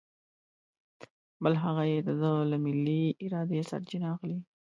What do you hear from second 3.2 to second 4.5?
ارادې سرچینه اخلي.